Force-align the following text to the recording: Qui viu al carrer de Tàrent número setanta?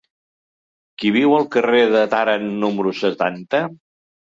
Qui 1.01 1.11
viu 1.19 1.37
al 1.41 1.47
carrer 1.57 1.85
de 1.99 2.03
Tàrent 2.17 2.51
número 2.67 2.99
setanta? 3.07 3.67